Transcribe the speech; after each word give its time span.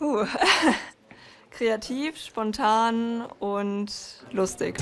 Uh, 0.00 0.26
kreativ, 1.50 2.18
spontan 2.18 3.26
und 3.38 3.92
lustig. 4.30 4.76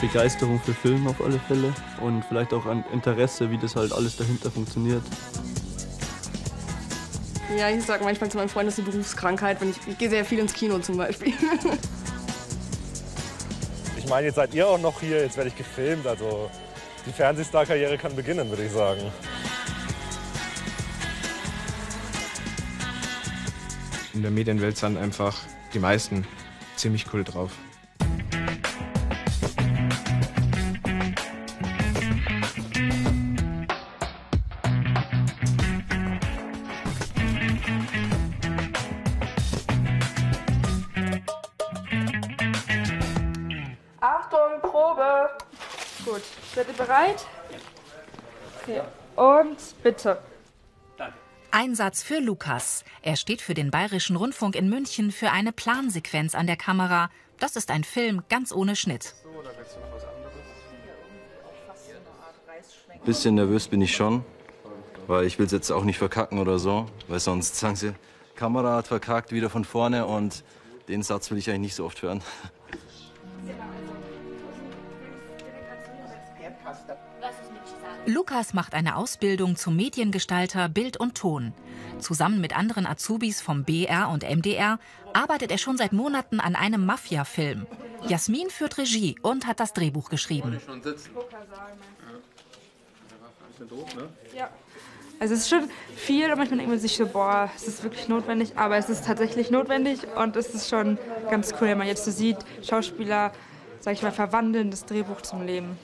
Begeisterung 0.00 0.60
für 0.60 0.74
Film 0.74 1.06
auf 1.08 1.20
alle 1.20 1.38
Fälle 1.40 1.74
und 2.00 2.24
vielleicht 2.24 2.52
auch 2.52 2.66
ein 2.66 2.84
Interesse, 2.92 3.50
wie 3.50 3.58
das 3.58 3.76
halt 3.76 3.92
alles 3.92 4.16
dahinter 4.16 4.50
funktioniert. 4.50 5.02
Ja, 7.56 7.70
ich 7.70 7.84
sage 7.84 8.04
manchmal 8.04 8.30
zu 8.30 8.36
meinem 8.36 8.48
Freund, 8.48 8.66
das 8.66 8.78
ist 8.78 8.84
eine 8.84 8.92
Berufskrankheit, 8.92 9.60
wenn 9.60 9.70
ich, 9.70 9.76
ich 9.86 9.98
gehe 9.98 10.10
sehr 10.10 10.24
viel 10.24 10.38
ins 10.38 10.52
Kino 10.52 10.78
zum 10.78 10.98
Beispiel. 10.98 11.28
ich 13.96 14.08
meine, 14.08 14.26
jetzt 14.26 14.36
seid 14.36 14.54
ihr 14.54 14.68
auch 14.68 14.78
noch 14.78 15.00
hier, 15.00 15.22
jetzt 15.22 15.36
werde 15.36 15.48
ich 15.48 15.56
gefilmt, 15.56 16.06
also 16.06 16.50
die 17.06 17.12
Fernsehstar-Karriere 17.12 17.98
kann 17.98 18.14
beginnen, 18.14 18.48
würde 18.50 18.64
ich 18.64 18.72
sagen. 18.72 19.00
In 24.18 24.22
der 24.22 24.32
Medienwelt 24.32 24.76
sind 24.76 24.98
einfach 24.98 25.36
die 25.72 25.78
meisten 25.78 26.26
ziemlich 26.74 27.06
cool 27.12 27.22
drauf. 27.22 27.52
Achtung, 44.00 44.60
Probe. 44.62 45.30
Gut, 46.04 46.22
seid 46.56 46.66
ihr 46.66 46.74
bereit? 46.74 47.24
Okay. 48.64 48.80
Und 49.14 49.58
bitte. 49.84 50.18
Einsatz 51.50 52.02
für 52.02 52.20
Lukas. 52.20 52.84
Er 53.02 53.16
steht 53.16 53.40
für 53.40 53.54
den 53.54 53.70
Bayerischen 53.70 54.16
Rundfunk 54.16 54.54
in 54.54 54.68
München 54.68 55.10
für 55.10 55.30
eine 55.30 55.52
Plansequenz 55.52 56.34
an 56.34 56.46
der 56.46 56.56
Kamera. 56.56 57.10
Das 57.38 57.56
ist 57.56 57.70
ein 57.70 57.84
Film 57.84 58.22
ganz 58.28 58.52
ohne 58.52 58.76
Schnitt. 58.76 59.14
Bisschen 63.04 63.36
nervös 63.36 63.68
bin 63.68 63.80
ich 63.80 63.94
schon, 63.94 64.24
weil 65.06 65.24
ich 65.24 65.38
will 65.38 65.46
es 65.46 65.52
jetzt 65.52 65.70
auch 65.70 65.84
nicht 65.84 65.98
verkacken 65.98 66.38
oder 66.38 66.58
so, 66.58 66.86
weil 67.06 67.20
sonst 67.20 67.56
sagen 67.56 67.76
sie, 67.76 67.94
Kamera 68.34 68.76
hat 68.76 68.88
verkackt, 68.88 69.32
wieder 69.32 69.48
von 69.48 69.64
vorne 69.64 70.04
und 70.04 70.44
den 70.88 71.02
Satz 71.02 71.30
will 71.30 71.38
ich 71.38 71.48
eigentlich 71.48 71.60
nicht 71.60 71.74
so 71.74 71.86
oft 71.86 72.02
hören. 72.02 72.22
Lukas 78.06 78.54
macht 78.54 78.74
eine 78.74 78.96
Ausbildung 78.96 79.56
zum 79.56 79.76
Mediengestalter 79.76 80.68
Bild 80.68 80.96
und 80.96 81.14
Ton. 81.14 81.52
Zusammen 81.98 82.40
mit 82.40 82.56
anderen 82.56 82.86
Azubis 82.86 83.40
vom 83.40 83.64
BR 83.64 84.08
und 84.08 84.22
MDR 84.22 84.78
arbeitet 85.12 85.50
er 85.50 85.58
schon 85.58 85.76
seit 85.76 85.92
Monaten 85.92 86.40
an 86.40 86.54
einem 86.54 86.86
Mafia-Film. 86.86 87.66
Jasmin 88.06 88.50
führt 88.50 88.78
Regie 88.78 89.16
und 89.22 89.46
hat 89.46 89.60
das 89.60 89.72
Drehbuch 89.72 90.08
geschrieben. 90.08 90.58
Also 95.20 95.34
es 95.34 95.40
ist 95.40 95.48
schon 95.48 95.68
viel 95.96 96.30
und 96.30 96.38
manchmal 96.38 96.58
denkt 96.58 96.70
man 96.70 96.78
sich 96.78 96.96
so, 96.96 97.06
boah, 97.06 97.50
es 97.56 97.66
ist 97.66 97.82
wirklich 97.82 98.06
notwendig, 98.06 98.56
aber 98.56 98.76
es 98.76 98.88
ist 98.88 99.04
tatsächlich 99.04 99.50
notwendig 99.50 100.00
und 100.16 100.36
es 100.36 100.54
ist 100.54 100.68
schon 100.68 100.96
ganz 101.28 101.52
cool, 101.60 101.68
wenn 101.68 101.78
man 101.78 101.88
jetzt 101.88 102.04
so 102.04 102.12
sieht, 102.12 102.38
Schauspieler, 102.62 103.32
sag 103.80 103.94
ich 103.94 104.02
mal, 104.02 104.12
verwandeln 104.12 104.70
das 104.70 104.84
Drehbuch 104.86 105.20
zum 105.22 105.44
Leben. 105.44 105.76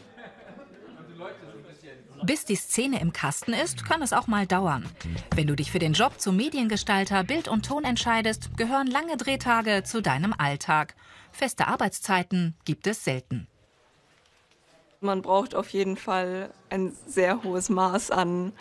Bis 2.25 2.47
die 2.47 2.57
Szene 2.57 3.03
im 3.03 3.13
Kasten 3.13 3.53
ist, 3.53 3.85
kann 3.85 4.01
es 4.01 4.15
auch 4.15 4.29
mal 4.29 4.47
dauern. 4.47 4.89
Wenn 5.35 5.47
du 5.47 5.55
dich 5.55 5.71
für 5.71 5.79
den 5.79 5.93
Job 5.93 6.19
zum 6.19 6.37
Mediengestalter 6.37 7.23
Bild 7.23 7.49
und 7.49 7.67
Ton 7.67 7.85
entscheidest, 7.85 8.57
gehören 8.57 8.87
lange 8.87 9.19
Drehtage 9.19 9.83
zu 9.85 10.01
deinem 10.01 10.33
Alltag. 10.39 10.95
Feste 11.33 11.69
Arbeitszeiten 11.69 12.57
gibt 12.65 12.87
es 12.87 13.05
selten. 13.05 13.47
Man 15.03 15.21
braucht 15.21 15.55
auf 15.55 15.69
jeden 15.69 15.99
Fall 15.99 16.49
ein 16.71 16.97
sehr 17.07 17.43
hohes 17.43 17.69
Maß 17.69 18.11
an 18.11 18.53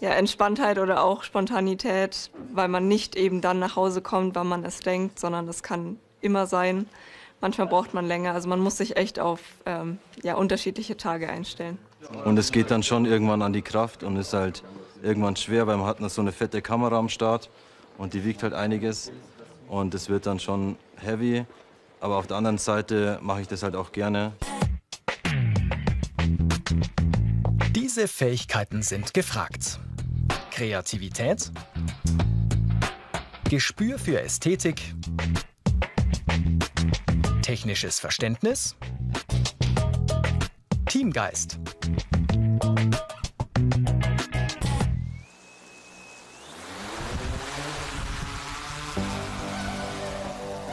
ja, 0.00 0.10
Entspanntheit 0.10 0.78
oder 0.78 1.04
auch 1.04 1.22
Spontanität, 1.22 2.32
weil 2.52 2.66
man 2.66 2.88
nicht 2.88 3.14
eben 3.14 3.40
dann 3.40 3.60
nach 3.60 3.76
Hause 3.76 4.02
kommt, 4.02 4.34
wann 4.34 4.48
man 4.48 4.64
es 4.64 4.80
denkt, 4.80 5.20
sondern 5.20 5.46
das 5.46 5.62
kann 5.62 6.00
immer 6.22 6.48
sein. 6.48 6.88
Manchmal 7.40 7.66
braucht 7.66 7.94
man 7.94 8.06
länger. 8.06 8.32
Also 8.32 8.48
man 8.48 8.60
muss 8.60 8.76
sich 8.78 8.96
echt 8.96 9.18
auf 9.18 9.40
ähm, 9.66 9.98
ja, 10.22 10.34
unterschiedliche 10.34 10.96
Tage 10.96 11.28
einstellen. 11.28 11.78
Und 12.24 12.38
es 12.38 12.52
geht 12.52 12.70
dann 12.70 12.82
schon 12.82 13.04
irgendwann 13.04 13.42
an 13.42 13.52
die 13.52 13.62
Kraft 13.62 14.02
und 14.02 14.16
ist 14.16 14.32
halt 14.32 14.62
irgendwann 15.02 15.36
schwer, 15.36 15.66
weil 15.66 15.76
man 15.76 15.86
hat 15.86 16.00
noch 16.00 16.10
so 16.10 16.22
eine 16.22 16.32
fette 16.32 16.62
Kamera 16.62 16.98
am 16.98 17.08
Start 17.08 17.50
und 17.98 18.14
die 18.14 18.24
wiegt 18.24 18.42
halt 18.42 18.54
einiges 18.54 19.12
und 19.68 19.94
es 19.94 20.08
wird 20.08 20.26
dann 20.26 20.40
schon 20.40 20.76
heavy. 20.96 21.44
Aber 22.00 22.16
auf 22.16 22.26
der 22.26 22.36
anderen 22.36 22.58
Seite 22.58 23.18
mache 23.22 23.42
ich 23.42 23.48
das 23.48 23.62
halt 23.62 23.76
auch 23.76 23.92
gerne. 23.92 24.32
Diese 27.70 28.08
Fähigkeiten 28.08 28.82
sind 28.82 29.14
gefragt. 29.14 29.80
Kreativität, 30.50 31.50
Gespür 33.50 33.98
für 33.98 34.20
Ästhetik, 34.20 34.94
technisches 37.46 38.00
Verständnis, 38.00 38.74
Teamgeist. 40.86 41.60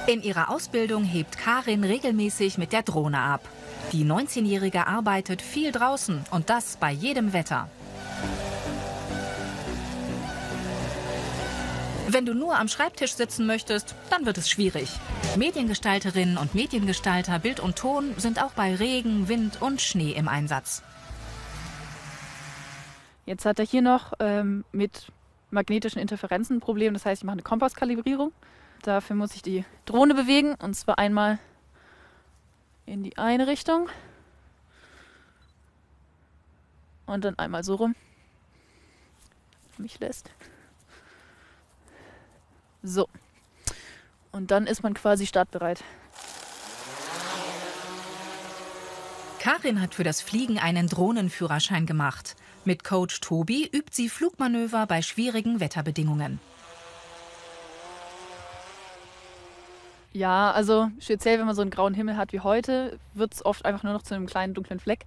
In 0.07 0.23
ihrer 0.23 0.49
Ausbildung 0.49 1.03
hebt 1.03 1.37
Karin 1.37 1.83
regelmäßig 1.83 2.57
mit 2.57 2.73
der 2.73 2.81
Drohne 2.81 3.19
ab. 3.19 3.47
Die 3.91 4.03
19-Jährige 4.03 4.87
arbeitet 4.87 5.43
viel 5.43 5.71
draußen 5.71 6.25
und 6.31 6.49
das 6.49 6.77
bei 6.77 6.91
jedem 6.91 7.33
Wetter. 7.33 7.69
Wenn 12.13 12.27
du 12.27 12.35
nur 12.35 12.59
am 12.59 12.67
Schreibtisch 12.67 13.13
sitzen 13.13 13.47
möchtest, 13.47 13.95
dann 14.11 14.27
wird 14.27 14.37
es 14.37 14.47
schwierig. 14.47 14.87
Mediengestalterinnen 15.35 16.37
und 16.37 16.53
Mediengestalter 16.53 17.39
Bild 17.39 17.59
und 17.59 17.75
Ton 17.75 18.13
sind 18.17 18.39
auch 18.39 18.51
bei 18.51 18.75
Regen, 18.75 19.29
Wind 19.29 19.63
und 19.63 19.81
Schnee 19.81 20.11
im 20.11 20.27
Einsatz. 20.27 20.83
Jetzt 23.25 23.45
hat 23.45 23.57
er 23.57 23.65
hier 23.65 23.81
noch 23.81 24.13
ähm, 24.19 24.63
mit 24.71 25.07
magnetischen 25.49 25.99
Interferenzen 25.99 26.57
ein 26.57 26.59
Problem. 26.59 26.93
Das 26.93 27.03
heißt, 27.03 27.23
ich 27.23 27.25
mache 27.25 27.33
eine 27.33 27.41
Kompasskalibrierung. 27.41 28.31
Dafür 28.83 29.15
muss 29.15 29.33
ich 29.33 29.41
die 29.41 29.65
Drohne 29.85 30.13
bewegen 30.13 30.53
und 30.61 30.75
zwar 30.75 30.99
einmal 30.99 31.39
in 32.85 33.01
die 33.01 33.17
eine 33.17 33.47
Richtung 33.47 33.89
und 37.07 37.25
dann 37.25 37.39
einmal 37.39 37.63
so 37.63 37.73
rum. 37.73 37.95
Mich 39.79 39.99
lässt. 39.99 40.29
So. 42.83 43.07
Und 44.31 44.51
dann 44.51 44.67
ist 44.67 44.83
man 44.83 44.93
quasi 44.93 45.25
startbereit. 45.25 45.83
Karin 49.39 49.81
hat 49.81 49.95
für 49.95 50.03
das 50.03 50.21
Fliegen 50.21 50.59
einen 50.59 50.87
Drohnenführerschein 50.87 51.85
gemacht. 51.85 52.35
Mit 52.65 52.83
Coach 52.83 53.19
Tobi 53.19 53.65
übt 53.65 53.91
sie 53.91 54.07
Flugmanöver 54.07 54.85
bei 54.87 55.01
schwierigen 55.01 55.59
Wetterbedingungen. 55.59 56.39
Ja, 60.13 60.51
also 60.51 60.89
speziell, 60.99 61.39
wenn 61.39 61.45
man 61.45 61.55
so 61.55 61.61
einen 61.61 61.71
grauen 61.71 61.93
Himmel 61.93 62.17
hat 62.17 62.31
wie 62.33 62.39
heute, 62.39 62.99
wird 63.15 63.33
es 63.33 63.45
oft 63.45 63.65
einfach 63.65 63.83
nur 63.83 63.93
noch 63.93 64.03
zu 64.03 64.13
einem 64.15 64.27
kleinen 64.27 64.53
dunklen 64.53 64.79
Fleck. 64.79 65.05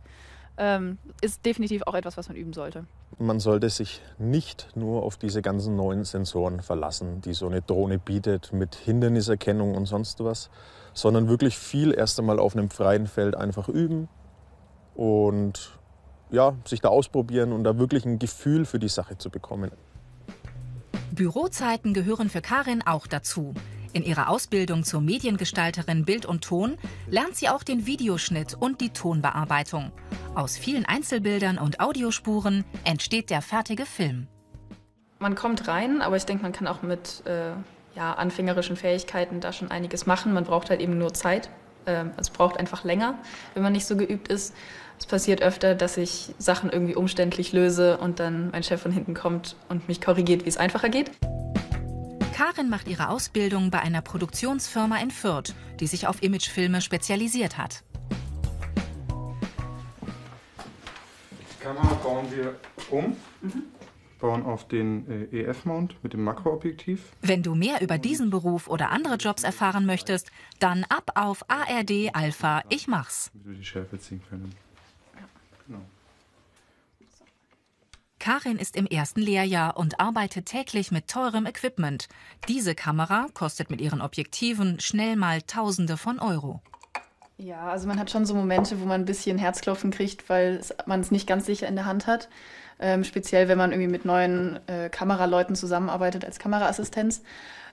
Ähm, 0.58 0.98
ist 1.20 1.46
definitiv 1.46 1.82
auch 1.82 1.94
etwas, 1.94 2.16
was 2.16 2.28
man 2.28 2.36
üben 2.36 2.52
sollte. 2.52 2.84
Man 3.18 3.40
sollte 3.40 3.70
sich 3.70 4.02
nicht 4.18 4.68
nur 4.74 5.02
auf 5.02 5.16
diese 5.16 5.40
ganzen 5.40 5.74
neuen 5.74 6.04
Sensoren 6.04 6.60
verlassen, 6.60 7.22
die 7.22 7.32
so 7.32 7.46
eine 7.46 7.62
Drohne 7.62 7.98
bietet 7.98 8.52
mit 8.52 8.74
Hinderniserkennung 8.74 9.74
und 9.74 9.86
sonst 9.86 10.22
was, 10.22 10.50
sondern 10.92 11.26
wirklich 11.26 11.56
viel 11.56 11.94
erst 11.94 12.18
einmal 12.18 12.38
auf 12.38 12.54
einem 12.54 12.68
freien 12.68 13.06
Feld 13.06 13.34
einfach 13.34 13.68
üben 13.68 14.08
und 14.94 15.78
ja, 16.30 16.56
sich 16.66 16.82
da 16.82 16.88
ausprobieren 16.88 17.52
und 17.52 17.64
da 17.64 17.78
wirklich 17.78 18.04
ein 18.04 18.18
Gefühl 18.18 18.66
für 18.66 18.78
die 18.78 18.88
Sache 18.88 19.16
zu 19.16 19.30
bekommen. 19.30 19.70
Bürozeiten 21.12 21.94
gehören 21.94 22.28
für 22.28 22.42
Karin 22.42 22.82
auch 22.82 23.06
dazu. 23.06 23.54
In 23.92 24.02
ihrer 24.02 24.28
Ausbildung 24.28 24.84
zur 24.84 25.00
Mediengestalterin 25.00 26.04
Bild 26.04 26.26
und 26.26 26.44
Ton 26.44 26.76
lernt 27.08 27.36
sie 27.36 27.48
auch 27.48 27.62
den 27.62 27.86
Videoschnitt 27.86 28.54
und 28.54 28.80
die 28.80 28.90
Tonbearbeitung. 28.90 29.92
Aus 30.34 30.56
vielen 30.56 30.84
Einzelbildern 30.84 31.58
und 31.58 31.80
Audiospuren 31.80 32.64
entsteht 32.84 33.30
der 33.30 33.42
fertige 33.42 33.86
Film. 33.86 34.26
Man 35.18 35.34
kommt 35.34 35.66
rein, 35.66 36.02
aber 36.02 36.16
ich 36.16 36.26
denke, 36.26 36.42
man 36.42 36.52
kann 36.52 36.66
auch 36.66 36.82
mit 36.82 37.22
äh, 37.26 37.52
ja, 37.94 38.12
anfängerischen 38.12 38.76
Fähigkeiten 38.76 39.40
da 39.40 39.52
schon 39.52 39.70
einiges 39.70 40.04
machen. 40.04 40.34
Man 40.34 40.44
braucht 40.44 40.70
halt 40.70 40.80
eben 40.80 40.98
nur 40.98 41.14
Zeit 41.14 41.48
Ähm, 41.86 42.10
es 42.16 42.30
braucht 42.30 42.58
einfach 42.58 42.82
länger, 42.84 43.14
wenn 43.54 43.62
man 43.62 43.72
nicht 43.72 43.86
so 43.86 43.96
geübt 43.96 44.28
ist. 44.28 44.54
Es 44.98 45.06
passiert 45.06 45.40
öfter, 45.40 45.74
dass 45.76 45.96
ich 45.96 46.34
Sachen 46.38 46.70
irgendwie 46.70 46.96
umständlich 46.96 47.52
löse 47.52 47.98
und 47.98 48.18
dann 48.18 48.50
mein 48.50 48.62
Chef 48.62 48.82
von 48.82 48.90
hinten 48.90 49.14
kommt 49.14 49.54
und 49.68 49.86
mich 49.86 50.00
korrigiert, 50.00 50.44
wie 50.44 50.48
es 50.48 50.56
einfacher 50.56 50.88
geht. 50.88 51.12
Karin 52.36 52.68
macht 52.68 52.86
ihre 52.86 53.08
Ausbildung 53.08 53.70
bei 53.70 53.78
einer 53.80 54.02
Produktionsfirma 54.02 54.98
in 54.98 55.10
Fürth, 55.10 55.54
die 55.80 55.86
sich 55.86 56.06
auf 56.06 56.22
Imagefilme 56.22 56.82
spezialisiert 56.82 57.56
hat. 57.56 57.82
Die 61.40 61.64
Kamera 61.64 61.94
bauen 61.94 62.26
wir 62.30 62.56
um. 62.90 63.16
Mhm 63.40 63.62
bauen 64.18 64.44
auf 64.44 64.66
den 64.66 65.30
äh, 65.30 65.42
EF-Mount 65.42 66.02
mit 66.02 66.14
dem 66.14 66.24
Makroobjektiv. 66.24 67.12
Wenn 67.20 67.42
du 67.42 67.54
mehr 67.54 67.82
über 67.82 67.98
diesen 67.98 68.30
Beruf 68.30 68.66
oder 68.66 68.90
andere 68.90 69.16
Jobs 69.16 69.44
erfahren 69.44 69.84
möchtest, 69.84 70.30
dann 70.58 70.84
ab 70.84 71.12
auf 71.16 71.44
ARD 71.50 72.14
Alpha 72.14 72.62
Ich 72.70 72.88
mach's. 72.88 73.30
Damit 73.34 73.46
wir 73.46 73.54
die 73.56 73.64
Schärfe 73.64 73.98
ziehen 73.98 74.22
können. 74.26 74.54
Karin 78.26 78.58
ist 78.58 78.74
im 78.74 78.86
ersten 78.86 79.20
Lehrjahr 79.20 79.76
und 79.76 80.00
arbeitet 80.00 80.46
täglich 80.46 80.90
mit 80.90 81.06
teurem 81.06 81.46
Equipment. 81.46 82.08
Diese 82.48 82.74
Kamera 82.74 83.28
kostet 83.34 83.70
mit 83.70 83.80
ihren 83.80 84.00
Objektiven 84.00 84.80
schnell 84.80 85.14
mal 85.14 85.42
Tausende 85.42 85.96
von 85.96 86.18
Euro. 86.18 86.60
Ja, 87.38 87.68
also 87.68 87.86
man 87.86 88.00
hat 88.00 88.10
schon 88.10 88.26
so 88.26 88.34
Momente, 88.34 88.80
wo 88.80 88.84
man 88.84 89.02
ein 89.02 89.04
bisschen 89.04 89.38
Herzklopfen 89.38 89.92
kriegt, 89.92 90.28
weil 90.28 90.60
man 90.86 90.98
es 90.98 91.12
nicht 91.12 91.28
ganz 91.28 91.46
sicher 91.46 91.68
in 91.68 91.76
der 91.76 91.84
Hand 91.84 92.08
hat. 92.08 92.28
Ähm, 92.80 93.04
speziell, 93.04 93.46
wenn 93.46 93.58
man 93.58 93.70
irgendwie 93.70 93.92
mit 93.92 94.04
neuen 94.04 94.58
äh, 94.66 94.88
Kameraleuten 94.88 95.54
zusammenarbeitet 95.54 96.24
als 96.24 96.40
Kameraassistenz. 96.40 97.22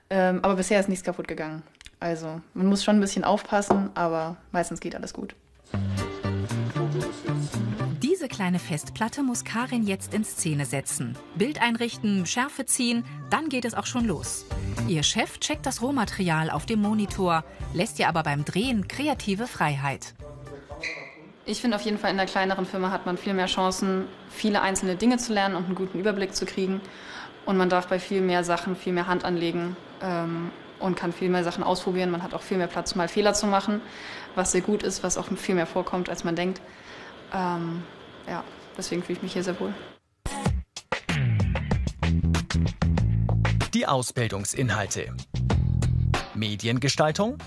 Ähm, 0.08 0.38
aber 0.42 0.54
bisher 0.54 0.78
ist 0.78 0.88
nichts 0.88 1.04
kaputt 1.04 1.26
gegangen. 1.26 1.64
Also 1.98 2.40
man 2.52 2.66
muss 2.68 2.84
schon 2.84 2.98
ein 2.98 3.00
bisschen 3.00 3.24
aufpassen, 3.24 3.90
aber 3.96 4.36
meistens 4.52 4.78
geht 4.78 4.94
alles 4.94 5.14
gut. 5.14 5.34
Diese 8.24 8.36
kleine 8.36 8.58
Festplatte 8.58 9.22
muss 9.22 9.44
Karin 9.44 9.86
jetzt 9.86 10.14
in 10.14 10.24
Szene 10.24 10.64
setzen. 10.64 11.14
Bild 11.34 11.60
einrichten, 11.60 12.24
Schärfe 12.24 12.64
ziehen, 12.64 13.04
dann 13.28 13.50
geht 13.50 13.66
es 13.66 13.74
auch 13.74 13.84
schon 13.84 14.06
los. 14.06 14.46
Ihr 14.88 15.02
Chef 15.02 15.38
checkt 15.40 15.66
das 15.66 15.82
Rohmaterial 15.82 16.48
auf 16.48 16.64
dem 16.64 16.80
Monitor, 16.80 17.44
lässt 17.74 17.98
ihr 17.98 18.08
aber 18.08 18.22
beim 18.22 18.46
Drehen 18.46 18.88
kreative 18.88 19.46
Freiheit. 19.46 20.14
Ich 21.44 21.60
finde 21.60 21.76
auf 21.76 21.82
jeden 21.82 21.98
Fall, 21.98 22.12
in 22.12 22.16
der 22.16 22.24
kleineren 22.24 22.64
Firma 22.64 22.90
hat 22.90 23.04
man 23.04 23.18
viel 23.18 23.34
mehr 23.34 23.44
Chancen, 23.44 24.06
viele 24.30 24.62
einzelne 24.62 24.96
Dinge 24.96 25.18
zu 25.18 25.34
lernen 25.34 25.54
und 25.54 25.66
einen 25.66 25.74
guten 25.74 26.00
Überblick 26.00 26.34
zu 26.34 26.46
kriegen. 26.46 26.80
Und 27.44 27.58
man 27.58 27.68
darf 27.68 27.88
bei 27.88 27.98
viel 27.98 28.22
mehr 28.22 28.42
Sachen 28.42 28.74
viel 28.74 28.94
mehr 28.94 29.06
Hand 29.06 29.26
anlegen 29.26 29.76
ähm, 30.00 30.50
und 30.80 30.96
kann 30.96 31.12
viel 31.12 31.28
mehr 31.28 31.44
Sachen 31.44 31.62
ausprobieren. 31.62 32.10
Man 32.10 32.22
hat 32.22 32.32
auch 32.32 32.40
viel 32.40 32.56
mehr 32.56 32.68
Platz, 32.68 32.94
mal 32.94 33.06
Fehler 33.06 33.34
zu 33.34 33.46
machen, 33.46 33.82
was 34.34 34.52
sehr 34.52 34.62
gut 34.62 34.82
ist, 34.82 35.02
was 35.02 35.18
auch 35.18 35.26
viel 35.36 35.56
mehr 35.56 35.66
vorkommt, 35.66 36.08
als 36.08 36.24
man 36.24 36.34
denkt. 36.36 36.62
Ähm, 37.34 37.82
ja, 38.28 38.44
deswegen 38.76 39.02
fühle 39.02 39.16
ich 39.16 39.22
mich 39.22 39.32
hier 39.32 39.44
sehr 39.44 39.58
wohl. 39.60 39.74
Die 43.72 43.86
Ausbildungsinhalte. 43.86 45.14
Mediengestaltung, 46.34 47.38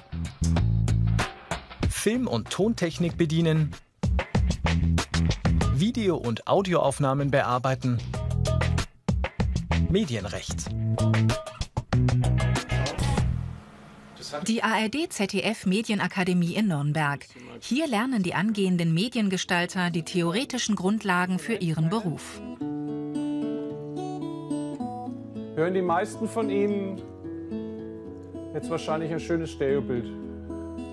Film- 1.90 2.28
und 2.28 2.50
Tontechnik 2.50 3.18
bedienen, 3.18 3.72
Video- 5.74 6.18
und 6.18 6.48
Audioaufnahmen 6.48 7.32
bearbeiten, 7.32 7.98
Medienrecht. 9.90 10.66
Die 14.48 14.64
ARD-ZDF 14.64 15.66
Medienakademie 15.66 16.56
in 16.56 16.68
Nürnberg. 16.68 17.26
Hier 17.60 17.88
lernen 17.88 18.24
die 18.24 18.34
angehenden 18.34 18.94
Mediengestalter 18.94 19.90
die 19.90 20.04
theoretischen 20.04 20.76
Grundlagen 20.76 21.40
für 21.40 21.56
ihren 21.56 21.90
Beruf. 21.90 22.40
Hören 25.56 25.74
die 25.74 25.82
meisten 25.82 26.28
von 26.28 26.50
Ihnen 26.50 27.02
jetzt 28.54 28.70
wahrscheinlich 28.70 29.12
ein 29.12 29.20
schönes 29.20 29.52
Stereobild? 29.52 30.06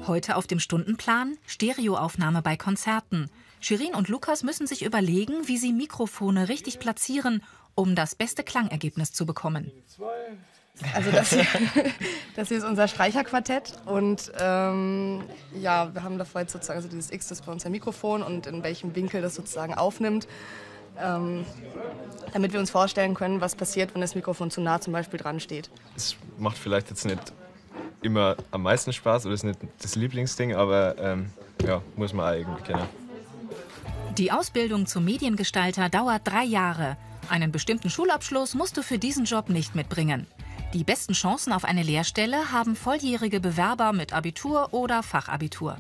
Heute 0.06 0.36
auf 0.36 0.46
dem 0.46 0.60
Stundenplan 0.60 1.36
Stereoaufnahme 1.46 2.42
bei 2.42 2.56
Konzerten. 2.56 3.30
Shirin 3.60 3.94
und 3.94 4.08
Lukas 4.08 4.42
müssen 4.42 4.66
sich 4.66 4.84
überlegen, 4.84 5.48
wie 5.48 5.56
sie 5.56 5.72
Mikrofone 5.72 6.48
richtig 6.48 6.78
platzieren, 6.78 7.42
um 7.74 7.94
das 7.94 8.14
beste 8.14 8.42
Klangergebnis 8.42 9.12
zu 9.12 9.26
bekommen. 9.26 9.72
Also 10.92 11.12
das 11.12 11.30
hier, 11.30 11.46
das 12.36 12.48
hier 12.48 12.58
ist 12.58 12.64
unser 12.64 12.88
Streicherquartett 12.88 13.74
und 13.86 14.32
ähm, 14.40 15.22
ja, 15.60 15.94
wir 15.94 16.02
haben 16.02 16.18
davor 16.18 16.40
jetzt 16.40 16.52
sozusagen 16.52 16.78
also 16.78 16.88
dieses 16.88 17.12
X, 17.12 17.28
das 17.28 17.38
ist 17.38 17.46
bei 17.46 17.52
uns 17.52 17.64
ein 17.64 17.72
Mikrofon 17.72 18.22
und 18.22 18.46
in 18.46 18.62
welchem 18.64 18.94
Winkel 18.96 19.22
das 19.22 19.36
sozusagen 19.36 19.74
aufnimmt, 19.74 20.26
ähm, 21.00 21.46
damit 22.32 22.52
wir 22.52 22.58
uns 22.58 22.70
vorstellen 22.70 23.14
können, 23.14 23.40
was 23.40 23.54
passiert, 23.54 23.94
wenn 23.94 24.00
das 24.00 24.16
Mikrofon 24.16 24.50
zu 24.50 24.60
nah 24.60 24.80
zum 24.80 24.92
Beispiel 24.92 25.20
dran 25.20 25.38
steht. 25.38 25.70
Es 25.96 26.16
macht 26.38 26.58
vielleicht 26.58 26.90
jetzt 26.90 27.04
nicht 27.04 27.32
immer 28.02 28.36
am 28.50 28.62
meisten 28.62 28.92
Spaß 28.92 29.26
oder 29.26 29.34
ist 29.34 29.44
nicht 29.44 29.60
das 29.80 29.94
Lieblingsding, 29.94 30.54
aber 30.54 30.98
ähm, 30.98 31.30
ja, 31.64 31.82
muss 31.96 32.12
man 32.12 32.26
auch 32.32 32.36
irgendwie 32.36 32.62
kennen. 32.62 32.88
Die 34.18 34.32
Ausbildung 34.32 34.86
zum 34.86 35.04
Mediengestalter 35.04 35.88
dauert 35.88 36.22
drei 36.24 36.44
Jahre. 36.44 36.96
Einen 37.28 37.52
bestimmten 37.52 37.90
Schulabschluss 37.90 38.54
musst 38.54 38.76
du 38.76 38.82
für 38.82 38.98
diesen 38.98 39.24
Job 39.24 39.48
nicht 39.48 39.74
mitbringen. 39.74 40.26
Die 40.74 40.82
besten 40.82 41.12
Chancen 41.12 41.52
auf 41.52 41.64
eine 41.64 41.84
Lehrstelle 41.84 42.50
haben 42.50 42.74
volljährige 42.74 43.38
Bewerber 43.38 43.92
mit 43.92 44.12
Abitur 44.12 44.74
oder 44.74 45.04
Fachabitur. 45.04 45.76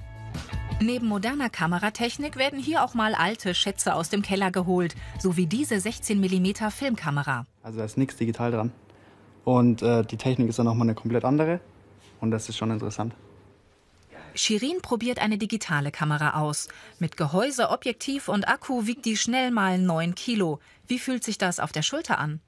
Neben 0.80 1.08
moderner 1.08 1.50
Kameratechnik 1.50 2.36
werden 2.36 2.60
hier 2.60 2.84
auch 2.84 2.94
mal 2.94 3.16
alte 3.16 3.56
Schätze 3.56 3.96
aus 3.96 4.08
dem 4.08 4.22
Keller 4.22 4.52
geholt, 4.52 4.94
so 5.18 5.36
wie 5.36 5.46
diese 5.46 5.80
16 5.80 6.20
mm 6.20 6.70
Filmkamera. 6.70 7.44
Also 7.64 7.78
da 7.78 7.84
ist 7.84 7.98
nichts 7.98 8.14
digital 8.18 8.52
dran. 8.52 8.72
Und 9.42 9.82
äh, 9.82 10.04
die 10.04 10.16
Technik 10.16 10.48
ist 10.48 10.60
dann 10.60 10.66
nochmal 10.66 10.86
eine 10.86 10.94
komplett 10.94 11.24
andere. 11.24 11.58
Und 12.20 12.30
das 12.30 12.48
ist 12.48 12.56
schon 12.56 12.70
interessant. 12.70 13.16
Shirin 14.36 14.80
probiert 14.80 15.18
eine 15.18 15.38
digitale 15.38 15.90
Kamera 15.90 16.40
aus. 16.40 16.68
Mit 17.00 17.16
Gehäuse, 17.16 17.70
Objektiv 17.70 18.28
und 18.28 18.46
Akku 18.46 18.86
wiegt 18.86 19.06
die 19.06 19.16
schnell 19.16 19.50
mal 19.50 19.76
9 19.76 20.14
Kilo. 20.14 20.60
Wie 20.86 21.00
fühlt 21.00 21.24
sich 21.24 21.36
das 21.36 21.58
auf 21.58 21.72
der 21.72 21.82
Schulter 21.82 22.20
an? 22.20 22.40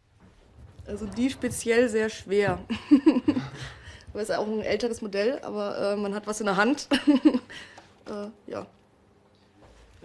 Also 0.86 1.06
die 1.06 1.30
speziell 1.30 1.88
sehr 1.88 2.08
schwer. 2.10 2.58
das 4.12 4.22
ist 4.24 4.34
auch 4.34 4.46
ein 4.46 4.60
älteres 4.60 5.02
Modell, 5.02 5.40
aber 5.42 5.92
äh, 5.92 5.96
man 5.96 6.14
hat 6.14 6.26
was 6.26 6.40
in 6.40 6.46
der 6.46 6.56
Hand. 6.56 6.88
äh, 8.06 8.50
ja. 8.50 8.66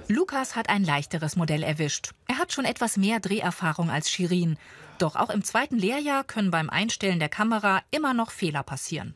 Lukas 0.07 0.55
hat 0.55 0.69
ein 0.69 0.83
leichteres 0.83 1.35
Modell 1.35 1.63
erwischt. 1.63 2.11
Er 2.27 2.39
hat 2.39 2.51
schon 2.51 2.65
etwas 2.65 2.97
mehr 2.97 3.19
Dreherfahrung 3.19 3.89
als 3.89 4.09
Shirin. 4.09 4.57
Doch 4.97 5.15
auch 5.15 5.29
im 5.29 5.43
zweiten 5.43 5.77
Lehrjahr 5.77 6.23
können 6.23 6.51
beim 6.51 6.69
Einstellen 6.69 7.19
der 7.19 7.29
Kamera 7.29 7.81
immer 7.91 8.13
noch 8.13 8.31
Fehler 8.31 8.63
passieren 8.63 9.15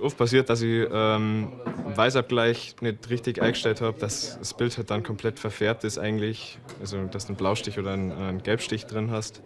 oft 0.00 0.16
passiert, 0.16 0.48
dass 0.48 0.62
ich 0.62 0.86
ähm, 0.90 1.52
Weißabgleich 1.94 2.76
nicht 2.80 3.10
richtig 3.10 3.42
eingestellt 3.42 3.80
habe, 3.80 3.98
dass 3.98 4.38
das 4.38 4.54
Bild 4.54 4.76
halt 4.76 4.90
dann 4.90 5.02
komplett 5.02 5.38
verfärbt 5.38 5.84
ist 5.84 5.98
eigentlich. 5.98 6.58
Also 6.80 7.04
dass 7.04 7.26
du 7.26 7.30
einen 7.30 7.36
Blaustich 7.36 7.78
oder 7.78 7.92
einen, 7.92 8.12
einen 8.12 8.42
Gelbstich 8.42 8.86
drin 8.86 9.10
hast. 9.10 9.42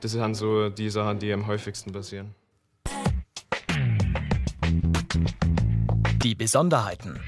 Das 0.00 0.12
sind 0.12 0.34
so 0.34 0.68
die 0.68 0.90
Sachen, 0.90 1.18
die 1.18 1.32
am 1.32 1.46
häufigsten 1.46 1.92
passieren. 1.92 2.34
Die 6.22 6.34
Besonderheiten. 6.34 7.20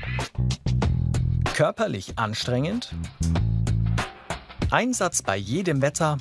Körperlich 1.54 2.18
anstrengend. 2.18 2.94
Einsatz 4.70 5.22
bei 5.22 5.36
jedem 5.36 5.82
Wetter. 5.82 6.18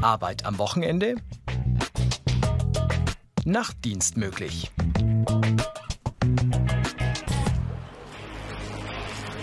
Arbeit 0.00 0.44
am 0.44 0.58
Wochenende 0.58 1.16
Nachtdienst 3.46 4.16
möglich. 4.16 4.72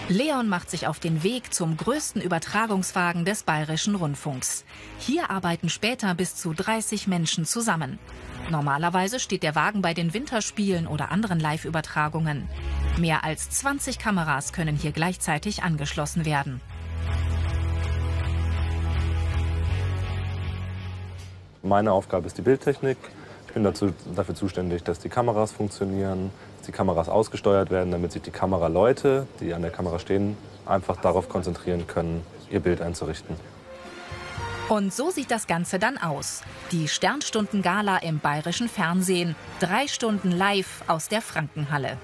Leon 0.10 0.50
macht 0.50 0.72
sich 0.72 0.88
auf 0.88 1.00
den 1.00 1.22
Weg 1.22 1.53
zum 1.53 1.77
größten 1.77 2.20
Übertragungswagen 2.20 3.25
des 3.25 3.43
Bayerischen 3.43 3.93
Rundfunks. 3.93 4.65
Hier 4.98 5.29
arbeiten 5.29 5.70
später 5.70 6.15
bis 6.15 6.36
zu 6.36 6.51
30 6.53 7.05
Menschen 7.05 7.46
zusammen. 7.46 8.00
Normalerweise 8.50 9.20
steht 9.20 9.43
der 9.43 9.53
Wagen 9.53 9.84
bei 9.84 9.93
den 9.93 10.15
Winterspielen 10.15 10.88
oder 10.88 11.12
anderen 11.12 11.39
Live-Übertragungen. 11.39 12.50
Mehr 12.98 13.24
als 13.24 13.51
20 13.51 14.00
Kameras 14.00 14.51
können 14.51 14.77
hier 14.77 14.93
gleichzeitig 14.93 15.62
angeschlossen 15.62 16.25
werden. 16.25 16.60
Meine 21.62 21.91
Aufgabe 21.91 22.25
ist 22.25 22.39
die 22.39 22.41
Bildtechnik. 22.41 22.98
Ich 23.51 23.53
bin 23.53 23.65
dazu, 23.65 23.93
dafür 24.15 24.34
zuständig, 24.34 24.81
dass 24.84 25.00
die 25.00 25.10
Kameras 25.10 25.51
funktionieren, 25.51 26.31
dass 26.60 26.67
die 26.67 26.72
Kameras 26.72 27.10
ausgesteuert 27.10 27.70
werden, 27.70 27.91
damit 27.91 28.13
sich 28.13 28.22
die 28.22 28.31
Kameraleute, 28.31 29.27
die 29.41 29.53
an 29.53 29.62
der 29.62 29.72
Kamera 29.72 30.00
stehen, 30.00 30.38
einfach 30.65 30.96
darauf 30.96 31.27
konzentrieren 31.27 31.86
können, 31.86 32.24
ihr 32.50 32.62
Bild 32.62 32.81
einzurichten. 32.81 33.36
Und 34.70 34.93
so 34.93 35.10
sieht 35.10 35.31
das 35.31 35.48
Ganze 35.48 35.79
dann 35.79 35.98
aus. 35.98 36.43
Die 36.72 36.88
Sternstunden-Gala 36.88 37.98
im 37.98 38.20
bayerischen 38.20 38.70
Fernsehen. 38.70 39.36
Drei 39.60 39.89
Stunden 39.89 40.31
live 40.31 40.84
aus 40.88 41.10
der 41.10 41.22
Frankenhalle. 41.22 41.98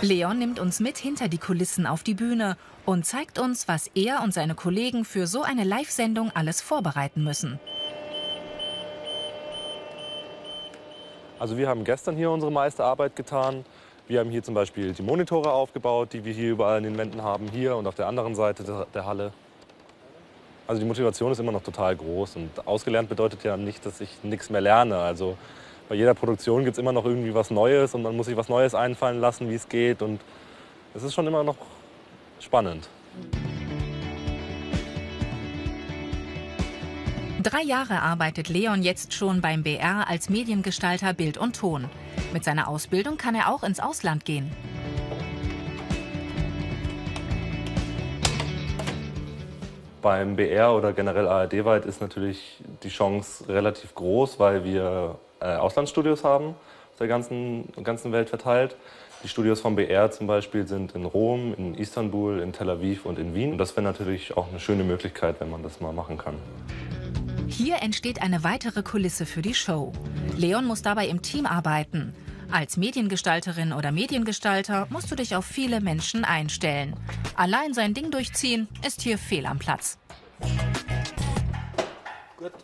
Leon 0.00 0.38
nimmt 0.38 0.60
uns 0.60 0.78
mit 0.78 0.96
hinter 0.96 1.26
die 1.26 1.38
Kulissen 1.38 1.84
auf 1.84 2.04
die 2.04 2.14
Bühne 2.14 2.56
und 2.86 3.04
zeigt 3.04 3.40
uns, 3.40 3.66
was 3.66 3.88
er 3.96 4.22
und 4.22 4.32
seine 4.32 4.54
Kollegen 4.54 5.04
für 5.04 5.26
so 5.26 5.42
eine 5.42 5.64
Live-Sendung 5.64 6.30
alles 6.34 6.60
vorbereiten 6.60 7.24
müssen. 7.24 7.58
Also 11.40 11.56
wir 11.56 11.68
haben 11.68 11.82
gestern 11.82 12.16
hier 12.16 12.30
unsere 12.30 12.52
meiste 12.52 12.84
Arbeit 12.84 13.16
getan. 13.16 13.64
Wir 14.06 14.20
haben 14.20 14.30
hier 14.30 14.44
zum 14.44 14.54
Beispiel 14.54 14.92
die 14.92 15.02
Monitore 15.02 15.50
aufgebaut, 15.50 16.12
die 16.12 16.24
wir 16.24 16.32
hier 16.32 16.52
überall 16.52 16.78
an 16.78 16.84
den 16.84 16.96
Wänden 16.96 17.22
haben, 17.22 17.48
hier 17.48 17.76
und 17.76 17.88
auf 17.88 17.96
der 17.96 18.06
anderen 18.06 18.36
Seite 18.36 18.86
der 18.94 19.04
Halle. 19.04 19.32
Also 20.68 20.80
die 20.80 20.86
Motivation 20.86 21.32
ist 21.32 21.40
immer 21.40 21.52
noch 21.52 21.62
total 21.62 21.96
groß 21.96 22.36
und 22.36 22.68
ausgelernt 22.68 23.08
bedeutet 23.08 23.42
ja 23.42 23.56
nicht, 23.56 23.84
dass 23.84 24.00
ich 24.00 24.10
nichts 24.22 24.48
mehr 24.48 24.60
lerne. 24.60 24.98
Also 24.98 25.36
bei 25.88 25.94
jeder 25.94 26.14
Produktion 26.14 26.64
gibt 26.64 26.76
es 26.76 26.78
immer 26.78 26.92
noch 26.92 27.04
irgendwie 27.04 27.34
was 27.34 27.50
Neues 27.50 27.94
und 27.94 28.02
man 28.02 28.14
muss 28.14 28.26
sich 28.26 28.36
was 28.36 28.48
Neues 28.48 28.74
einfallen 28.74 29.20
lassen, 29.20 29.48
wie 29.48 29.54
es 29.54 29.68
geht 29.68 30.02
und 30.02 30.20
es 30.94 31.02
ist 31.02 31.14
schon 31.14 31.26
immer 31.26 31.42
noch 31.42 31.56
spannend. 32.40 32.88
Drei 37.42 37.62
Jahre 37.62 38.02
arbeitet 38.02 38.48
Leon 38.48 38.82
jetzt 38.82 39.14
schon 39.14 39.40
beim 39.40 39.62
BR 39.62 40.08
als 40.08 40.28
Mediengestalter 40.28 41.14
Bild 41.14 41.38
und 41.38 41.56
Ton. 41.56 41.88
Mit 42.32 42.44
seiner 42.44 42.68
Ausbildung 42.68 43.16
kann 43.16 43.34
er 43.34 43.50
auch 43.50 43.62
ins 43.62 43.80
Ausland 43.80 44.24
gehen. 44.24 44.50
Beim 50.02 50.36
BR 50.36 50.74
oder 50.74 50.92
generell 50.92 51.26
ARD-weit 51.26 51.86
ist 51.86 52.00
natürlich 52.00 52.60
die 52.82 52.88
Chance 52.88 53.48
relativ 53.48 53.94
groß, 53.94 54.38
weil 54.38 54.64
wir 54.64 55.18
äh, 55.40 55.56
Auslandsstudios 55.56 56.24
haben, 56.24 56.48
aus 56.92 56.98
der 56.98 57.08
ganzen, 57.08 57.72
ganzen 57.82 58.12
Welt 58.12 58.28
verteilt. 58.28 58.76
Die 59.24 59.28
Studios 59.28 59.60
vom 59.60 59.74
BR 59.74 60.10
zum 60.12 60.28
Beispiel 60.28 60.66
sind 60.66 60.94
in 60.94 61.04
Rom, 61.04 61.52
in 61.58 61.74
Istanbul, 61.74 62.38
in 62.38 62.52
Tel 62.52 62.70
Aviv 62.70 63.04
und 63.04 63.18
in 63.18 63.34
Wien. 63.34 63.52
Und 63.52 63.58
das 63.58 63.74
wäre 63.76 63.82
natürlich 63.82 64.36
auch 64.36 64.48
eine 64.48 64.60
schöne 64.60 64.84
Möglichkeit, 64.84 65.40
wenn 65.40 65.50
man 65.50 65.62
das 65.62 65.80
mal 65.80 65.92
machen 65.92 66.18
kann. 66.18 66.36
Hier 67.48 67.82
entsteht 67.82 68.22
eine 68.22 68.44
weitere 68.44 68.82
Kulisse 68.82 69.26
für 69.26 69.42
die 69.42 69.54
Show. 69.54 69.92
Leon 70.36 70.64
muss 70.64 70.82
dabei 70.82 71.08
im 71.08 71.22
Team 71.22 71.46
arbeiten. 71.46 72.14
Als 72.50 72.76
Mediengestalterin 72.76 73.72
oder 73.72 73.90
Mediengestalter 73.90 74.86
musst 74.90 75.10
du 75.10 75.16
dich 75.16 75.34
auf 75.34 75.44
viele 75.44 75.80
Menschen 75.80 76.24
einstellen. 76.24 76.94
Allein 77.34 77.74
sein 77.74 77.94
Ding 77.94 78.10
durchziehen 78.10 78.68
ist 78.86 79.02
hier 79.02 79.18
fehl 79.18 79.46
am 79.46 79.58
Platz. 79.58 79.98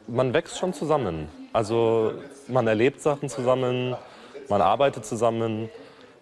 Man 0.06 0.32
wächst 0.32 0.58
schon 0.58 0.72
zusammen. 0.72 1.28
Also 1.54 2.14
man 2.48 2.66
erlebt 2.66 3.00
Sachen 3.00 3.28
zusammen, 3.28 3.94
man 4.48 4.60
arbeitet 4.60 5.06
zusammen, 5.06 5.70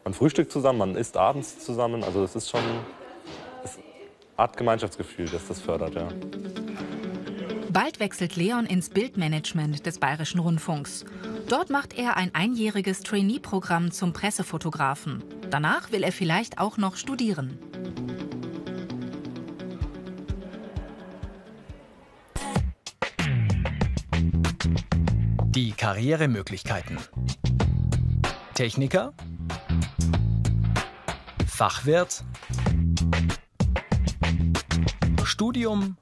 man 0.04 0.12
frühstückt 0.12 0.52
zusammen, 0.52 0.78
man 0.78 0.94
isst 0.94 1.16
abends 1.16 1.58
zusammen. 1.58 2.04
Also 2.04 2.22
es 2.22 2.36
ist 2.36 2.50
schon 2.50 2.60
eine 2.60 3.84
Art 4.36 4.58
Gemeinschaftsgefühl, 4.58 5.26
das 5.30 5.48
das 5.48 5.58
fördert, 5.58 5.94
ja. 5.94 6.08
Bald 7.70 7.98
wechselt 7.98 8.36
Leon 8.36 8.66
ins 8.66 8.90
Bildmanagement 8.90 9.86
des 9.86 9.98
Bayerischen 9.98 10.38
Rundfunks. 10.38 11.06
Dort 11.48 11.70
macht 11.70 11.98
er 11.98 12.18
ein 12.18 12.34
einjähriges 12.34 13.00
Trainee-Programm 13.00 13.90
zum 13.90 14.12
Pressefotografen. 14.12 15.24
Danach 15.48 15.92
will 15.92 16.02
er 16.02 16.12
vielleicht 16.12 16.58
auch 16.58 16.76
noch 16.76 16.96
studieren. 16.96 17.58
Die 25.54 25.72
Karrieremöglichkeiten. 25.72 26.98
Techniker, 28.54 29.12
Fachwirt, 31.46 32.24
Studium, 35.24 35.98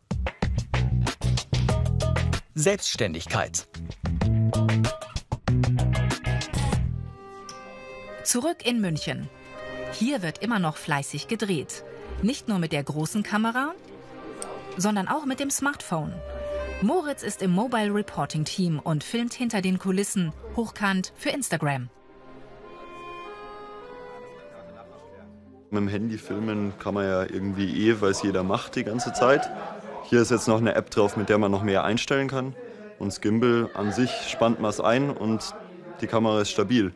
Selbstständigkeit. 2.55 3.67
Zurück 8.23 8.65
in 8.65 8.81
München. 8.81 9.29
Hier 9.93 10.23
wird 10.23 10.39
immer 10.39 10.61
noch 10.61 10.77
fleißig 10.77 11.27
gedreht. 11.27 11.83
Nicht 12.23 12.47
nur 12.47 12.61
mit 12.61 12.71
der 12.71 12.85
großen 12.85 13.25
Kamera, 13.25 13.75
sondern 14.77 15.09
auch 15.09 15.25
mit 15.25 15.41
dem 15.41 15.51
Smartphone. 15.51 16.15
Moritz 16.83 17.23
ist 17.23 17.43
im 17.43 17.51
Mobile 17.51 17.93
Reporting 17.95 18.47
Team 18.47 18.79
und 18.79 19.05
filmt 19.05 19.35
hinter 19.35 19.61
den 19.61 19.79
Kulissen 19.79 20.33
hochkant 20.57 21.13
für 21.15 21.29
Instagram. 21.29 21.91
Mit 25.71 25.79
dem 25.79 25.89
Handy 25.89 26.17
filmen 26.17 26.73
kann 26.79 26.95
man 26.95 27.05
ja 27.05 27.23
irgendwie 27.25 27.87
eh, 27.87 28.01
weil 28.01 28.13
es 28.13 28.23
jeder 28.23 28.43
macht 28.45 28.77
die 28.77 28.85
ganze 28.85 29.13
Zeit. 29.13 29.51
Hier 30.05 30.23
ist 30.23 30.31
jetzt 30.31 30.49
noch 30.49 30.57
eine 30.57 30.75
App 30.75 30.91
drauf, 30.91 31.19
mit 31.19 31.29
der 31.29 31.37
man 31.37 31.51
noch 31.51 31.63
mehr 31.63 31.85
einstellen 31.85 32.29
kann. 32.29 32.55
Und 32.99 33.09
das 33.09 33.21
Gimbal 33.21 33.69
an 33.75 33.93
sich 33.93 34.11
spannt 34.29 34.59
man 34.59 34.71
es 34.71 34.81
ein 34.81 35.11
und 35.11 35.55
die 36.01 36.07
Kamera 36.07 36.41
ist 36.41 36.51
stabil. 36.51 36.93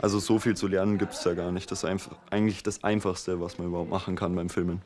Also 0.00 0.20
so 0.20 0.38
viel 0.38 0.56
zu 0.56 0.68
lernen 0.68 0.96
gibt 0.96 1.14
es 1.14 1.22
da 1.22 1.34
gar 1.34 1.50
nicht. 1.50 1.72
Das 1.72 1.82
ist 1.82 2.08
eigentlich 2.30 2.62
das 2.62 2.84
Einfachste, 2.84 3.40
was 3.40 3.58
man 3.58 3.66
überhaupt 3.66 3.90
machen 3.90 4.14
kann 4.14 4.36
beim 4.36 4.48
Filmen. 4.48 4.80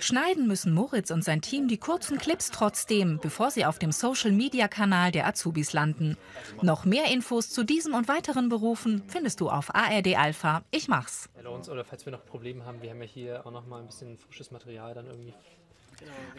Schneiden 0.00 0.46
müssen 0.46 0.72
Moritz 0.72 1.10
und 1.10 1.24
sein 1.24 1.40
Team 1.40 1.68
die 1.68 1.78
kurzen 1.78 2.18
Clips 2.18 2.50
trotzdem, 2.50 3.18
bevor 3.20 3.50
sie 3.50 3.66
auf 3.66 3.78
dem 3.78 3.92
Social-Media-Kanal 3.92 5.12
der 5.12 5.26
Azubis 5.26 5.72
landen. 5.72 6.16
Noch 6.62 6.84
mehr 6.84 7.06
Infos 7.12 7.50
zu 7.50 7.64
diesem 7.64 7.94
und 7.94 8.08
weiteren 8.08 8.48
Berufen 8.48 9.02
findest 9.08 9.40
du 9.40 9.50
auf 9.50 9.74
ARD 9.74 10.16
Alpha. 10.16 10.62
Ich 10.70 10.88
mach's. 10.88 11.28
Oder 11.70 11.84
falls 11.84 12.04
wir 12.04 12.12
noch 12.12 12.24
Probleme 12.24 12.64
haben, 12.64 12.82
wir 12.82 12.90
haben 12.90 13.00
ja 13.00 13.08
hier 13.08 13.46
auch 13.46 13.50
noch 13.50 13.66
mal 13.66 13.80
ein 13.80 13.86
bisschen 13.86 14.16
frisches 14.18 14.50
Material 14.50 14.94
dann 14.94 15.06
irgendwie 15.06 15.34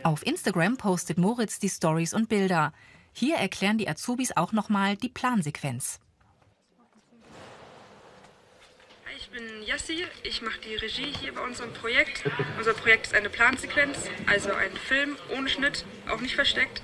auf 0.03 0.25
Instagram 0.25 0.77
postet 0.77 1.17
Moritz 1.17 1.59
die 1.59 1.69
Stories 1.69 2.13
und 2.13 2.29
Bilder. 2.29 2.73
Hier 3.11 3.35
erklären 3.35 3.77
die 3.77 3.89
Azubis 3.89 4.35
auch 4.37 4.53
nochmal 4.53 4.95
die 4.95 5.09
Plansequenz. 5.09 5.99
Ich 9.21 9.29
bin 9.31 9.43
Yassi, 9.67 10.05
ich 10.23 10.41
mache 10.41 10.61
die 10.61 10.75
Regie 10.75 11.11
hier 11.19 11.33
bei 11.33 11.43
unserem 11.43 11.73
Projekt. 11.73 12.23
Unser 12.57 12.73
Projekt 12.73 13.07
ist 13.07 13.13
eine 13.13 13.29
Plansequenz, 13.29 13.97
also 14.25 14.53
ein 14.53 14.71
Film 14.71 15.17
ohne 15.37 15.49
Schnitt, 15.49 15.83
auch 16.09 16.21
nicht 16.21 16.35
versteckt. 16.35 16.81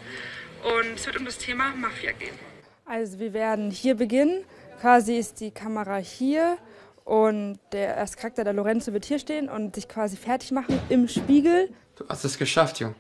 Und 0.62 0.96
es 0.96 1.06
wird 1.06 1.16
um 1.16 1.24
das 1.24 1.38
Thema 1.38 1.74
Mafia 1.76 2.12
gehen. 2.12 2.36
Also 2.84 3.20
wir 3.20 3.32
werden 3.32 3.72
hier 3.72 3.96
beginnen. 3.96 4.44
Quasi 4.82 5.18
ist 5.18 5.40
die 5.40 5.52
Kamera 5.52 5.96
hier 5.96 6.58
und 7.06 7.58
der 7.72 7.96
erste 7.96 8.18
Charakter, 8.18 8.44
der 8.44 8.52
Lorenzo, 8.52 8.92
wird 8.92 9.06
hier 9.06 9.20
stehen 9.20 9.48
und 9.48 9.76
sich 9.76 9.88
quasi 9.88 10.18
fertig 10.18 10.52
machen 10.52 10.78
im 10.90 11.08
Spiegel. 11.08 11.74
Du 11.96 12.06
hast 12.10 12.26
es 12.26 12.38
geschafft, 12.38 12.82
Jung. 12.82 12.96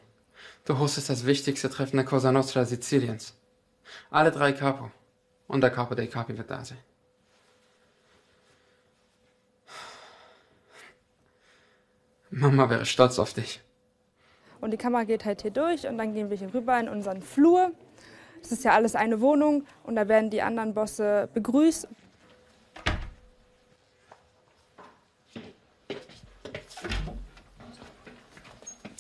Du 0.64 0.80
hostest 0.80 1.10
das 1.10 1.26
wichtigste 1.26 1.70
Treffen 1.70 1.98
der 1.98 2.06
Cosa 2.06 2.32
Nostra 2.32 2.64
Siziliens. 2.64 3.36
Alle 4.10 4.32
drei 4.32 4.54
Capo. 4.54 4.92
Und 5.48 5.60
der 5.60 5.72
Capo 5.72 5.94
dei 5.94 6.08
Capi 6.08 6.38
wird 6.38 6.50
da 6.50 6.64
sein. 6.64 6.78
Mama 12.36 12.70
wäre 12.70 12.86
stolz 12.86 13.18
auf 13.18 13.34
dich. 13.34 13.62
Und 14.60 14.72
die 14.72 14.78
Kamera 14.78 15.06
geht 15.06 15.24
halt 15.24 15.42
hier 15.42 15.52
durch 15.52 15.88
und 15.88 15.98
dann 15.98 16.14
gehen 16.14 16.30
wir 16.30 16.36
hier 16.36 16.54
rüber 16.54 16.78
in 16.78 16.90
unseren 16.90 17.22
Flur. 17.22 17.72
Das 18.42 18.52
ist 18.52 18.66
ja 18.66 18.74
alles 18.74 18.94
eine 18.94 19.22
Wohnung 19.22 19.66
und 19.84 19.96
da 19.96 20.10
werden 20.10 20.30
die 20.30 20.42
anderen 20.42 20.74
Bosse 20.74 21.30
begrüßt. 21.34 21.88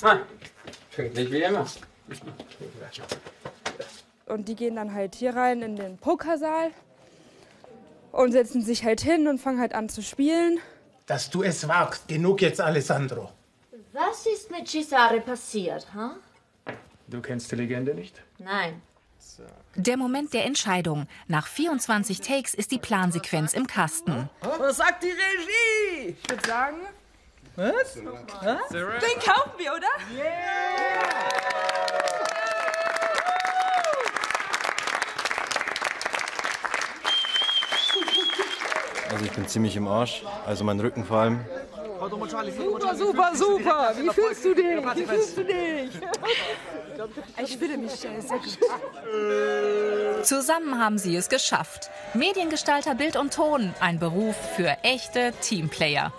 Ah, 0.01 0.19
pünktlich 0.95 1.29
wie 1.29 1.41
immer. 1.41 1.65
Und 4.27 4.47
die 4.47 4.55
gehen 4.55 4.77
dann 4.77 4.93
halt 4.93 5.15
hier 5.15 5.35
rein 5.35 5.61
in 5.61 5.75
den 5.75 5.97
Pokersaal 5.97 6.71
und 8.13 8.31
setzen 8.31 8.61
sich 8.61 8.85
halt 8.85 9.01
hin 9.01 9.27
und 9.27 9.39
fangen 9.39 9.59
halt 9.59 9.73
an 9.73 9.89
zu 9.89 10.01
spielen. 10.01 10.59
Dass 11.05 11.29
du 11.29 11.43
es 11.43 11.67
wagst. 11.67 12.07
Genug 12.07 12.41
jetzt, 12.41 12.59
Alessandro. 12.59 13.31
Was 13.93 14.25
ist 14.25 14.51
mit 14.51 14.67
Cesare 14.67 15.21
passiert, 15.21 15.87
ha? 15.93 16.15
Du 17.07 17.21
kennst 17.21 17.51
die 17.51 17.55
Legende 17.55 17.93
nicht? 17.93 18.21
Nein. 18.39 18.81
Der 19.75 19.97
Moment 19.97 20.33
der 20.33 20.45
Entscheidung. 20.45 21.07
Nach 21.27 21.47
24 21.47 22.21
Takes 22.21 22.53
ist 22.53 22.71
die 22.71 22.79
Plansequenz 22.79 23.53
im 23.53 23.67
Kasten. 23.67 24.29
Was 24.41 24.77
sagt 24.77 25.03
die 25.03 25.09
Regie? 25.09 26.17
Ich 26.23 26.29
würde 26.29 26.47
sagen, 26.47 26.77
Was? 27.55 27.93
Den 27.93 28.05
kaufen 29.23 29.53
wir, 29.57 29.73
oder? 29.73 29.87
Also 39.15 39.27
ich 39.27 39.31
bin 39.31 39.47
ziemlich 39.47 39.77
im 39.77 39.87
Arsch, 39.87 40.23
also 40.45 40.65
mein 40.65 40.77
Rücken 40.77 41.05
vor 41.05 41.19
allem. 41.19 41.39
Super, 42.57 42.93
super, 42.97 43.31
super. 43.33 43.93
Wie 43.95 44.09
fühlst 44.09 44.43
du 44.43 44.53
dich? 44.53 44.65
Wie 44.93 45.05
fühlst 45.05 45.37
du 45.37 45.45
dich? 45.45 45.89
Ich 47.41 47.57
fühle 47.57 47.77
mich 47.77 47.91
sehr 47.91 48.11
gut. 48.11 48.59
Zusammen 50.25 50.83
haben 50.83 50.97
sie 50.97 51.15
es 51.15 51.29
geschafft. 51.29 51.89
Mediengestalter 52.13 52.93
Bild 52.93 53.15
und 53.15 53.33
Ton, 53.33 53.73
ein 53.79 53.99
Beruf 53.99 54.35
für 54.57 54.75
echte 54.83 55.31
Teamplayer. 55.39 56.11